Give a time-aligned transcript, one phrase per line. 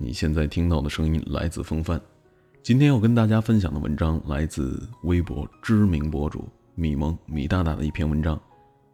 [0.00, 2.00] 你现在听到的声音来自风帆。
[2.62, 8.40] 今天要跟大家分享的文章来自微博知名博主米萌米大大的一篇文章。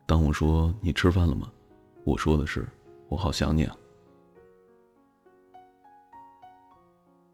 [0.06, 1.52] 当我说你吃饭了吗？
[2.04, 2.66] 我说的是
[3.10, 3.76] 我好想你啊。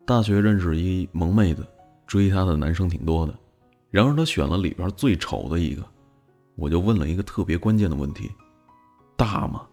[0.05, 1.65] 大学认识一萌妹子，
[2.09, 3.33] 追她的男生挺多的，
[3.89, 5.87] 然而她选了里边最丑的一个。
[6.57, 8.33] 我就问了一个特别关键的问题：
[9.17, 9.65] 大吗？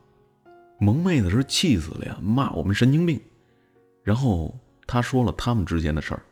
[0.80, 3.20] 萌妹子是气死了呀，骂我们神经病。
[4.08, 6.24] 然后他说了他们之间的事儿。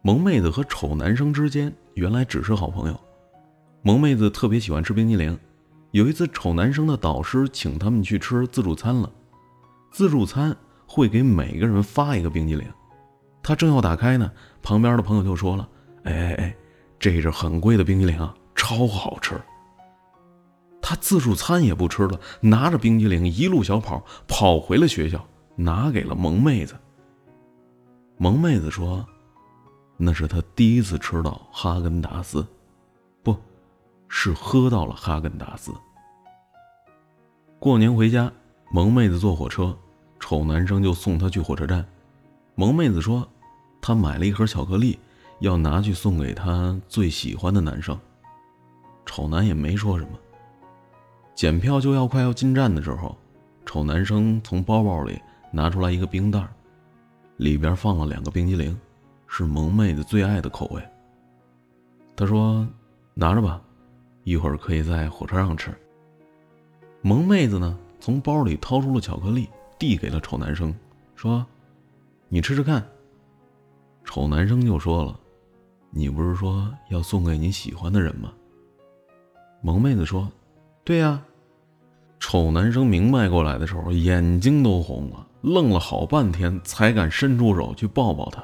[0.00, 2.98] 萌妹子和丑男生之间原来只是好朋友。
[3.82, 5.38] 萌妹子特别喜欢吃冰激凌，
[5.90, 9.12] 有一次丑男生的导师请他们去吃自助餐了，
[9.92, 10.56] 自助餐
[10.86, 12.66] 会给每个人发一个冰激凌。
[13.42, 15.68] 他正要打开呢，旁边的朋友就说了
[16.04, 16.56] ：“哎哎哎，
[16.98, 19.38] 这是很贵的冰激凌啊，超好吃。”
[20.80, 25.22] 他自助餐也不吃了，拿着冰激凌一路小跑跑回了学校，
[25.56, 26.76] 拿给了萌妹子。
[28.16, 29.04] 萌妹子说。
[29.98, 32.46] 那是她第一次吃到哈根达斯，
[33.22, 33.34] 不，
[34.08, 35.72] 是喝到了哈根达斯。
[37.58, 38.30] 过年回家，
[38.70, 39.74] 萌妹子坐火车，
[40.20, 41.82] 丑男生就送她去火车站。
[42.56, 43.26] 萌妹子说，
[43.80, 44.98] 她买了一盒巧克力，
[45.40, 47.98] 要拿去送给她最喜欢的男生。
[49.06, 50.10] 丑男也没说什么。
[51.34, 53.16] 检票就要快要进站的时候，
[53.64, 55.18] 丑男生从包包里
[55.56, 56.46] 拿出来一个冰袋，
[57.38, 58.78] 里边放了两个冰激凌。
[59.26, 60.82] 是萌妹子最爱的口味。
[62.14, 62.68] 他说
[63.14, 63.60] ：“拿着吧，
[64.22, 65.74] 一会儿可以在火车上吃。”
[67.00, 69.48] 萌妹子呢，从包里掏出了巧克力，
[69.78, 70.74] 递给了丑男生，
[71.14, 71.44] 说
[72.28, 72.86] ：“你吃吃看。”
[74.04, 75.18] 丑男生就说了
[75.90, 78.30] ：“你不是说要送给你喜欢的人吗？”
[79.62, 80.30] 萌妹子说
[80.84, 81.24] ：“对呀。”
[82.18, 88.42] 丑男生明白过来的时候，眼睛都红了，愣了好半天，才敢伸出手去抱抱她。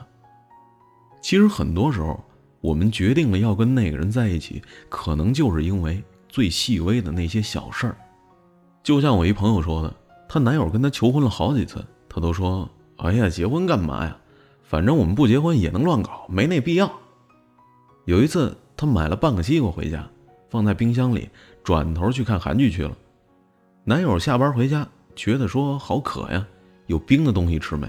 [1.21, 2.23] 其实很多时候，
[2.61, 7.97] 我们决定了要跟那个人在一起，可能就是因为最细微的那些小事儿。
[8.83, 9.95] 就像我一朋友说的，
[10.29, 12.69] 她男友跟她求婚了好几次，她都说
[12.99, 14.17] ：“哎呀，结婚干嘛呀？
[14.63, 16.93] 反正我们不结婚也能乱搞，没那必要。”
[18.05, 20.09] 有一次，她买了半个西瓜回家，
[20.51, 21.31] 放在冰箱里，
[21.65, 22.97] 转头去看韩剧去了。
[23.85, 26.47] 男友下班回家，觉得说好渴呀，
[26.87, 27.89] 有冰的东西吃没？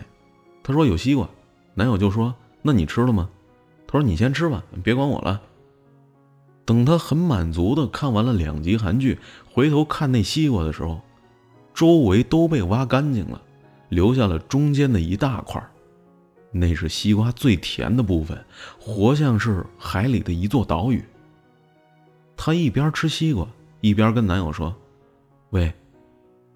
[0.64, 1.30] 她说有西瓜，
[1.74, 2.34] 男友就说。
[2.66, 3.30] 那你吃了吗？
[3.86, 5.42] 他说：“你先吃吧，别管我了。”
[6.64, 9.20] 等他很满足的看完了两集韩剧，
[9.52, 11.02] 回头看那西瓜的时候，
[11.74, 13.42] 周围都被挖干净了，
[13.90, 15.62] 留下了中间的一大块
[16.52, 18.42] 那是西瓜最甜的部分，
[18.80, 21.04] 活像是海里的一座岛屿。
[22.38, 23.46] 她一边吃西瓜，
[23.82, 24.74] 一边跟男友说
[25.52, 25.74] ：“喂，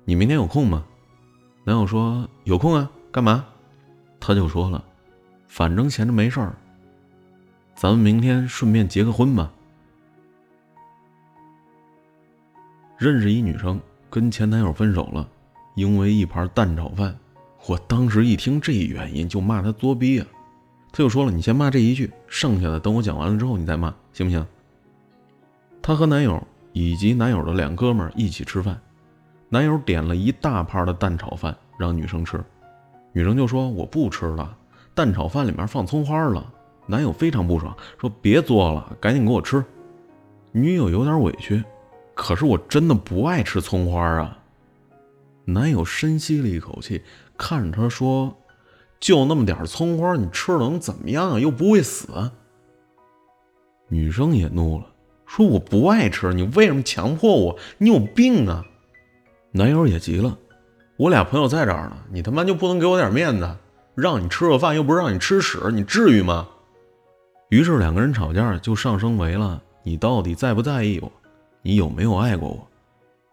[0.07, 0.85] 你明天有空吗？”
[1.65, 3.45] 男友说：“有空啊，干嘛？”
[4.21, 4.81] 他就说了。
[5.49, 6.55] 反正闲着没事儿，
[7.75, 9.51] 咱们明天顺便结个婚吧。
[12.97, 13.79] 认识一女生
[14.09, 15.29] 跟前男友分手了，
[15.75, 17.13] 因为一盘蛋炒饭。
[17.67, 20.27] 我当时一听这原因，就骂他作逼啊！
[20.93, 24.45] 他就说了：“你先骂这一句，剩下的等我讲完了之后你再骂，行不行？”
[25.83, 26.41] 她和男友
[26.71, 28.79] 以及男友的两哥们一起吃饭，
[29.49, 32.43] 男友点了一大盘的蛋炒饭让女生吃，
[33.13, 34.57] 女生就说：“我不吃了。”
[34.93, 36.51] 蛋炒饭里面放葱花了，
[36.85, 39.63] 男友非常不爽，说：“别做了，赶紧给我吃。”
[40.51, 41.63] 女友有点委屈，
[42.13, 44.37] 可是我真的不爱吃葱花啊。
[45.45, 47.01] 男友深吸了一口气，
[47.37, 48.35] 看着她说
[48.99, 51.39] ：“就那么点葱花，你吃了能怎么样啊？
[51.39, 52.31] 又不会死。”
[53.87, 54.87] 女生也怒了，
[55.25, 57.57] 说：“我不爱吃，你为什么强迫我？
[57.77, 58.65] 你有病啊！”
[59.57, 60.37] 男友也急了
[60.97, 63.57] ：“我俩朋友在这儿呢，你他妈就不能给我点面子？”
[63.95, 66.47] 让你吃个饭，又不是让你吃屎，你至于吗？
[67.49, 71.11] 于是两个人吵架就上升为了你到底在不在意我，
[71.63, 72.67] 你有没有爱过我？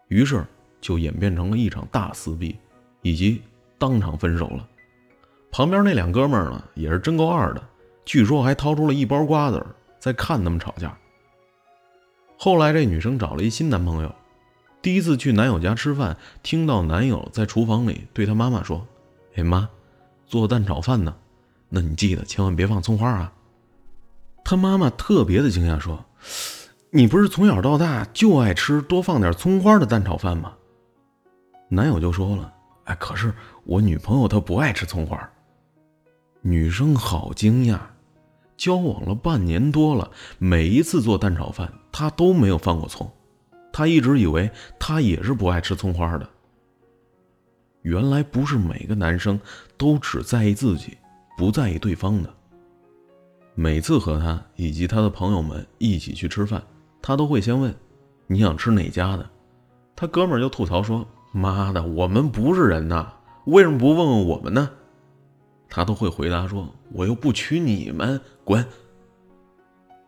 [0.07, 0.43] 于是
[0.81, 2.57] 就演变成了一场大撕逼，
[3.03, 3.39] 以及
[3.77, 4.67] 当场分手了。
[5.51, 7.61] 旁边那两哥们儿呢，也是真够二的，
[8.03, 9.63] 据说还掏出了一包瓜子
[9.99, 10.97] 在看他们吵架。
[12.39, 14.11] 后来这女生找了一新男朋友，
[14.85, 18.85] 第一次去男友家吃饭，听到男友在厨房里对他妈妈说
[19.33, 19.67] ：“哎妈。”
[20.29, 21.15] 做蛋炒饭呢，
[21.69, 23.33] 那你记得千万别放葱花啊。
[24.43, 26.05] 他妈妈特别的惊讶说
[26.93, 30.53] ：“你不是从小到大就爱吃多放点葱花的蛋炒饭吗？”
[31.67, 32.53] 男友就说了
[32.85, 33.33] ：“哎，可是
[33.63, 35.27] 我女朋友她不爱吃葱花。”
[36.43, 37.79] 女生好惊讶，
[38.55, 43.11] 交往了半年多了，每一次做蛋炒饭她都没有放过葱，
[43.77, 44.49] 他一直以为
[44.79, 46.29] 他也是不爱吃葱花的。
[47.81, 49.37] 原来不是每个男生
[49.75, 50.97] 都只在意自己，
[51.37, 52.33] 不在意对方的。
[53.53, 56.63] 每次和他以及他的朋友们一起去吃饭，
[57.01, 57.75] 他都会先问
[58.27, 59.29] ：“你想吃哪家的？”
[59.93, 63.11] 他哥们儿就吐槽说：“妈的，我们不是人呐，
[63.47, 64.69] 为什么不问问我们呢？”
[65.67, 68.65] 他都会回答说：“我又不娶你们，滚。”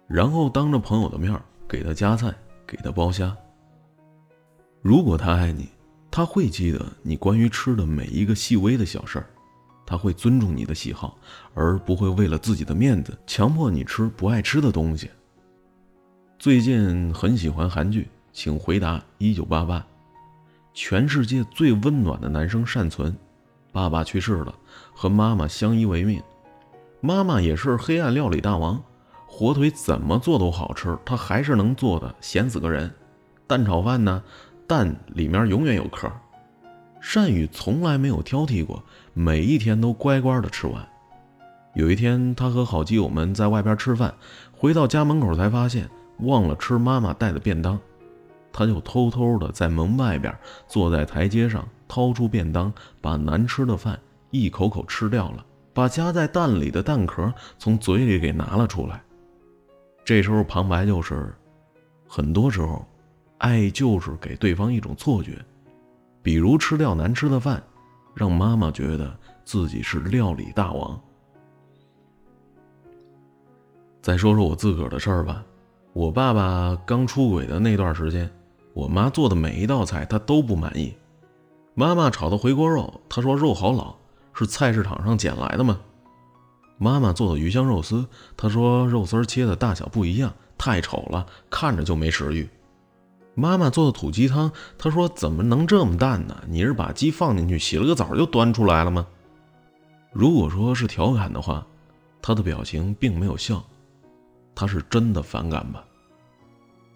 [0.08, 1.38] 然后当着朋友的面
[1.68, 2.34] 给他夹菜，
[2.66, 3.36] 给他剥虾。
[4.88, 5.68] 如果他爱你，
[6.10, 9.28] 他会记得你关于吃的每一个细微的小事儿。
[9.86, 11.18] 他会尊重你的喜好，
[11.54, 15.12] 而不会为了自己的面子强迫你吃不爱吃的东西。
[16.40, 19.86] 最近很喜欢韩剧，请回答一九八八。
[20.74, 23.14] 全世界最温暖的男生善存，
[23.74, 24.56] 爸爸去世了，
[24.94, 26.24] 和妈妈相依为命。
[27.02, 28.82] 妈妈也是黑暗料理大王，
[29.26, 32.90] 火腿怎么做都好吃，他还是能做的咸死个人。
[33.46, 34.24] 蛋炒饭呢，
[34.68, 36.12] 蛋里面永远有壳。
[37.00, 38.84] 善宇从来没有挑剔过，
[39.14, 40.86] 每一天都乖乖的吃完。
[41.74, 44.14] 有一天，他和好基友们在外边吃饭，
[44.52, 47.80] 回到家门口才发现忘了吃妈妈带的便当，
[48.52, 50.36] 他就偷偷的在门外边
[50.68, 53.98] 坐在台阶上，掏出便当，把难吃的饭
[54.32, 59.02] 一口口吃掉了，把夹在蛋里的蛋壳从嘴里给拿了出来。
[60.04, 61.34] 这时候旁白就是：
[62.08, 62.84] 很多时候，
[63.38, 65.38] 爱就是给对方一种错觉。
[66.22, 67.62] 比如吃掉难吃的饭，
[68.14, 71.00] 让妈妈觉得自己是料理大王。
[74.02, 75.44] 再说说我自个儿的事儿吧，
[75.94, 78.30] 我爸爸刚出轨的那段时间，
[78.74, 80.94] 我妈做的每一道菜他都不满意。
[81.74, 83.96] 妈妈炒的回锅肉，他说肉好老，
[84.34, 85.80] 是菜市场上捡来的吗？
[86.78, 88.06] 妈妈做的鱼香肉丝，
[88.36, 92.48] 他说肉丝切的大小不一样，太丑了，看着就没食欲。
[93.40, 96.36] 妈妈做的土鸡汤，他说怎么能这么淡呢？
[96.48, 99.06] 你是把鸡放进去洗了个澡就端出来了吗？
[100.12, 101.64] 如果说是调侃的话，
[102.20, 103.64] 他的表情并没有笑，
[104.56, 105.86] 他是真的反感吧。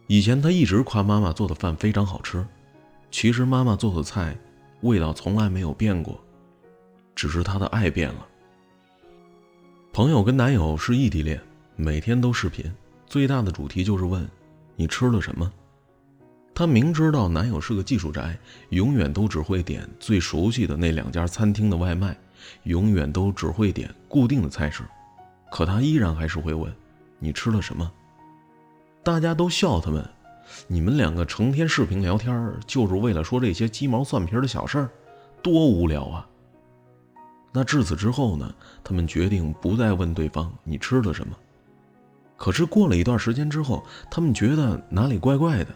[0.07, 2.43] 以前他一直夸妈妈做的饭非常好吃，
[3.11, 4.35] 其实妈妈做的菜
[4.81, 6.19] 味道从来没有变过，
[7.13, 8.25] 只是他的爱变了。
[9.93, 11.39] 朋友跟男友是异地恋，
[11.75, 12.65] 每天都视频，
[13.05, 14.27] 最大的主题就是问
[14.75, 15.51] 你吃了什么。
[16.53, 18.37] 她明知道男友是个技术宅，
[18.69, 22.15] 永远都只会点最熟悉的那两家餐厅的外卖，
[22.63, 24.83] 永远都只会点固定的菜式，
[25.49, 26.71] 可她依然还是会问
[27.19, 27.91] ：“你吃了什么？”
[29.03, 30.07] 大家都笑他们
[30.67, 34.89] ：“你们两个成天视频聊天，就是为了说这些鸡毛蒜皮的小事儿，
[35.41, 36.27] 多无聊啊！”
[37.53, 38.53] 那至此之后呢？
[38.83, 41.35] 他们决定不再问对方你吃了什么。
[42.37, 45.75] 可是过了一段时间之后，他们觉得哪里怪怪的。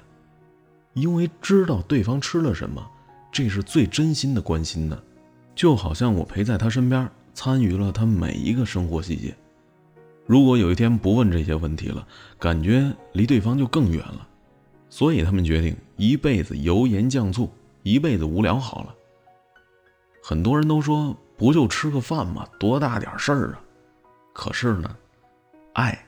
[0.96, 2.84] 因为知道对方吃了什么，
[3.32, 4.98] 这是最真心的关心呢，
[5.54, 9.36] 就好像我陪在他身边，参与了他每一个生活细节。
[10.26, 12.08] 如果有一天不问这些问题了，
[12.40, 14.28] 感觉离对方就更远了。
[14.90, 17.52] 所以他们决定一辈子油盐酱醋，
[17.84, 18.96] 一辈子无聊好了。
[20.24, 22.48] 很多人都说不就吃个饭吗？
[22.58, 23.60] 多大点事儿啊！
[24.32, 24.96] 可是呢，
[25.74, 26.08] 爱，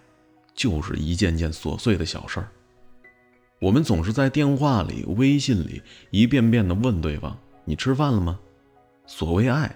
[0.55, 2.47] 就是一件件琐碎的小事儿。
[3.59, 5.81] 我们总是在电话里、微信里
[6.11, 8.39] 一遍遍地问对方：“你吃饭了吗？”
[9.07, 9.75] 所谓爱，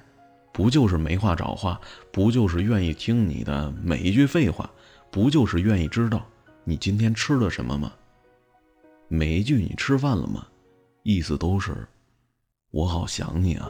[0.54, 1.82] 不就是没话找话？
[2.12, 4.70] 不就是愿意听你的每一句废话？
[5.10, 6.26] 不就是愿意知道
[6.64, 7.92] 你今天吃了什么吗？
[9.08, 10.46] 每一句“你吃饭了吗”，
[11.04, 11.88] 意思都是
[12.72, 13.70] “我好想你啊”。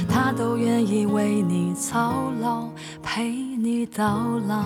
[0.23, 2.69] 他都愿意为你操劳，
[3.01, 4.05] 陪你到
[4.47, 4.63] 老。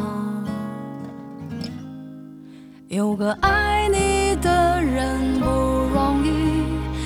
[2.90, 6.30] 有个爱你的人不容易，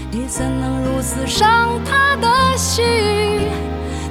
[0.09, 2.83] 你怎能如此伤他的心？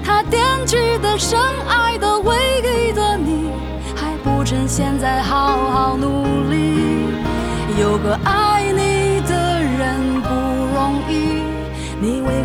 [0.04, 1.36] 他惦记的、深
[1.68, 3.50] 爱的、唯一的你，
[3.96, 7.08] 还不趁现在好好努力。
[7.80, 8.57] 有个爱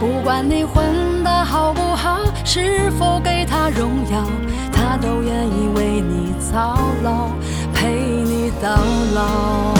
[0.00, 4.24] 不管你混得好不好，是否给他荣耀，
[4.72, 7.30] 他都愿意为你操劳，
[7.74, 8.70] 陪你到
[9.14, 9.74] 老。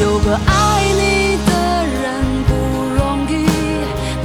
[0.00, 1.52] 有个爱你的
[2.02, 2.52] 人不
[2.98, 3.46] 容易，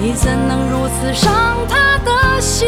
[0.02, 1.32] 你怎能如此伤
[1.70, 2.68] 他的心？